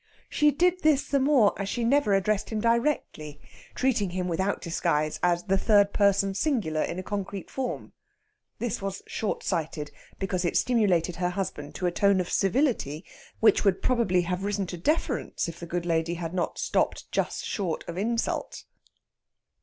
She 0.31 0.49
did 0.49 0.81
this 0.81 1.07
the 1.07 1.19
more 1.19 1.53
as 1.61 1.69
she 1.69 1.83
never 1.83 2.15
addressed 2.15 2.49
him 2.49 2.59
directly, 2.59 3.39
treating 3.75 4.09
him 4.09 4.27
without 4.27 4.59
disguise 4.59 5.19
as 5.21 5.43
the 5.43 5.59
third 5.59 5.93
person 5.93 6.33
singular 6.33 6.81
in 6.81 6.97
a 6.97 7.03
concrete 7.03 7.51
form. 7.51 7.91
This 8.57 8.81
was 8.81 9.03
short 9.05 9.43
sighted, 9.43 9.91
because 10.17 10.43
it 10.43 10.57
stimulated 10.57 11.17
her 11.17 11.29
husband 11.29 11.75
to 11.75 11.85
a 11.85 11.91
tone 11.91 12.19
of 12.19 12.31
civility 12.31 13.05
which 13.41 13.63
would 13.63 13.83
probably 13.83 14.21
have 14.23 14.43
risen 14.43 14.65
to 14.73 14.75
deference 14.77 15.47
if 15.47 15.59
the 15.59 15.67
good 15.67 15.85
lady 15.85 16.15
had 16.15 16.33
not 16.33 16.55
just 16.55 16.65
stopped 16.65 17.45
short 17.45 17.83
of 17.87 17.95
insult. 17.95 18.63